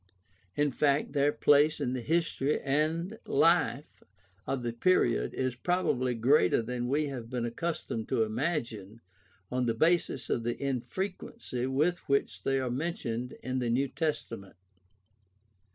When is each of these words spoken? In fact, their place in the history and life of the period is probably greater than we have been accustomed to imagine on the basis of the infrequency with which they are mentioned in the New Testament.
In 0.55 0.71
fact, 0.71 1.13
their 1.13 1.31
place 1.31 1.79
in 1.79 1.93
the 1.93 2.01
history 2.01 2.59
and 2.59 3.19
life 3.27 4.01
of 4.47 4.63
the 4.63 4.73
period 4.73 5.35
is 5.35 5.55
probably 5.55 6.15
greater 6.15 6.63
than 6.63 6.87
we 6.87 7.05
have 7.09 7.29
been 7.29 7.45
accustomed 7.45 8.09
to 8.09 8.23
imagine 8.23 9.01
on 9.51 9.67
the 9.67 9.75
basis 9.75 10.27
of 10.27 10.41
the 10.43 10.59
infrequency 10.59 11.67
with 11.67 11.99
which 12.09 12.41
they 12.41 12.59
are 12.59 12.71
mentioned 12.71 13.37
in 13.43 13.59
the 13.59 13.69
New 13.69 13.89
Testament. 13.89 14.55